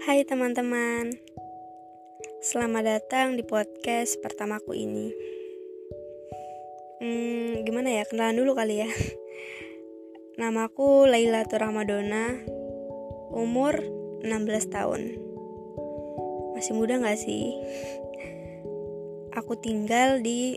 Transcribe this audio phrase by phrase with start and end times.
[0.00, 1.12] Hai teman-teman,
[2.40, 5.12] selamat datang di podcast pertamaku ini.
[7.04, 8.88] Hmm, gimana ya, kenalan dulu kali ya.
[10.40, 12.32] Namaku Laila Ramadona,
[13.36, 13.76] umur
[14.24, 15.20] 16 tahun.
[16.56, 17.52] Masih muda gak sih?
[19.44, 20.56] Aku tinggal di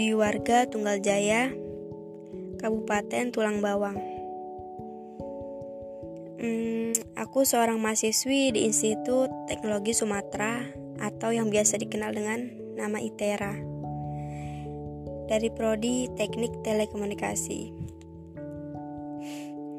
[0.00, 1.52] di warga Tunggal Jaya,
[2.56, 4.11] Kabupaten Tulang Bawang.
[6.42, 10.58] Hmm, aku seorang mahasiswi di Institut Teknologi Sumatera
[10.98, 13.62] atau yang biasa dikenal dengan nama ITERA
[15.30, 17.60] dari prodi Teknik Telekomunikasi.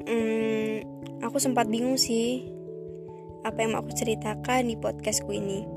[0.08, 0.88] Hmm,
[1.20, 2.48] aku sempat bingung sih
[3.44, 5.68] apa yang mau aku ceritakan di podcastku ini.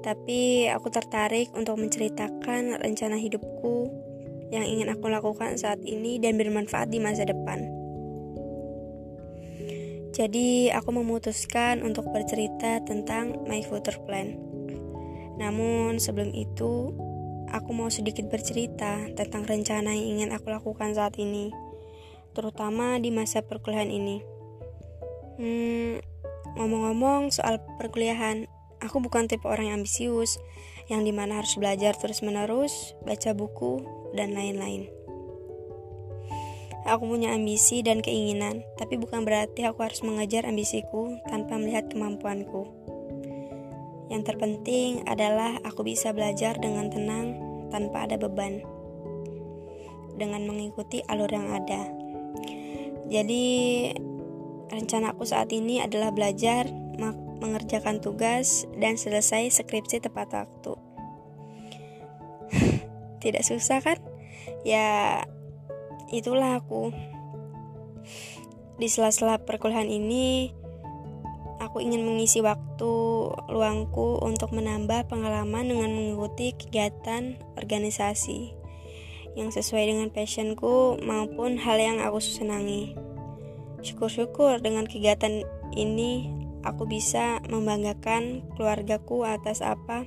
[0.00, 3.92] Tapi aku tertarik untuk menceritakan rencana hidupku
[4.48, 7.79] yang ingin aku lakukan saat ini dan bermanfaat di masa depan.
[10.20, 14.36] Jadi, aku memutuskan untuk bercerita tentang my future plan.
[15.40, 16.92] Namun, sebelum itu,
[17.48, 21.48] aku mau sedikit bercerita tentang rencana yang ingin aku lakukan saat ini,
[22.36, 24.20] terutama di masa perkuliahan ini.
[25.40, 26.04] Hmm,
[26.60, 28.44] ngomong-ngomong soal perkuliahan,
[28.84, 30.36] aku bukan tipe orang yang ambisius,
[30.92, 34.99] yang di mana harus belajar terus-menerus, baca buku, dan lain-lain.
[36.90, 42.66] Aku punya ambisi dan keinginan, tapi bukan berarti aku harus mengejar ambisiku tanpa melihat kemampuanku.
[44.10, 47.38] Yang terpenting adalah aku bisa belajar dengan tenang
[47.70, 48.66] tanpa ada beban,
[50.18, 51.94] dengan mengikuti alur yang ada.
[53.06, 53.46] Jadi,
[54.74, 56.66] rencana aku saat ini adalah belajar,
[57.38, 60.74] mengerjakan tugas, dan selesai skripsi tepat waktu.
[63.22, 64.02] Tidak susah kan?
[64.66, 65.22] Ya,
[66.10, 66.90] itulah aku.
[68.80, 70.50] Di sela-sela perkuliahan ini,
[71.60, 72.92] aku ingin mengisi waktu
[73.52, 78.56] luangku untuk menambah pengalaman dengan mengikuti kegiatan organisasi
[79.38, 82.96] yang sesuai dengan passionku maupun hal yang aku senangi.
[83.84, 85.44] Syukur-syukur dengan kegiatan
[85.76, 86.32] ini
[86.66, 90.04] aku bisa membanggakan keluargaku atas apa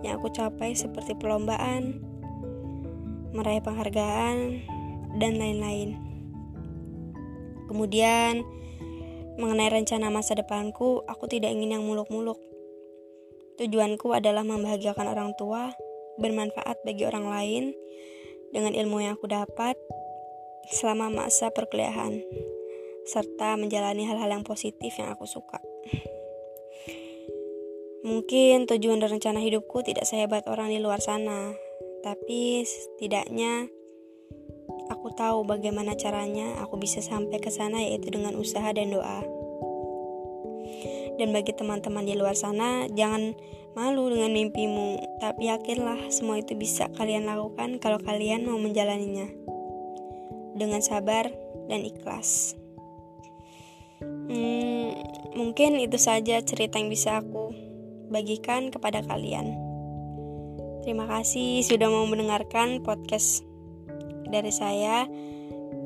[0.00, 2.00] yang aku capai seperti perlombaan,
[3.36, 4.64] meraih penghargaan,
[5.16, 5.96] dan lain-lain.
[7.66, 8.42] Kemudian,
[9.40, 12.36] mengenai rencana masa depanku, aku tidak ingin yang muluk-muluk.
[13.56, 15.72] Tujuanku adalah membahagiakan orang tua,
[16.20, 17.64] bermanfaat bagi orang lain
[18.50, 19.78] dengan ilmu yang aku dapat
[20.68, 22.20] selama masa perkuliahan,
[23.06, 25.62] serta menjalani hal-hal yang positif yang aku suka.
[28.00, 31.52] Mungkin tujuan dan rencana hidupku tidak sehebat orang di luar sana,
[32.00, 33.68] tapi setidaknya
[34.90, 39.22] Aku tahu bagaimana caranya aku bisa sampai ke sana yaitu dengan usaha dan doa.
[41.14, 43.36] Dan bagi teman-teman di luar sana, jangan
[43.78, 49.30] malu dengan mimpimu, tapi yakinlah semua itu bisa kalian lakukan kalau kalian mau menjalaninya.
[50.56, 51.30] Dengan sabar
[51.70, 52.58] dan ikhlas.
[54.00, 54.96] Hmm,
[55.36, 57.52] mungkin itu saja cerita yang bisa aku
[58.10, 59.54] bagikan kepada kalian.
[60.82, 63.49] Terima kasih sudah mau mendengarkan podcast
[64.30, 65.06] dari saya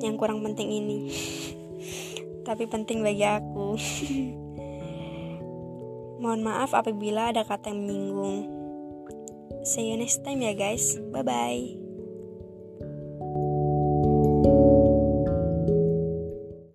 [0.01, 1.01] yang kurang penting ini.
[2.47, 3.75] Tapi penting bagi aku.
[6.23, 8.49] Mohon maaf apabila ada kata yang menyinggung.
[9.65, 10.97] See you next time ya guys.
[11.13, 11.84] Bye bye